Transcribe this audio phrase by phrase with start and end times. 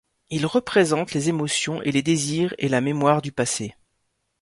[0.31, 3.75] Il représente les émotions et les désirs et la mémoire du passé.